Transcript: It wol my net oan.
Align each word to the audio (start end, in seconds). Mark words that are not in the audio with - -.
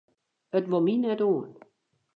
It 0.57 0.65
wol 0.69 0.83
my 0.85 0.95
net 1.01 1.21
oan. 1.29 1.51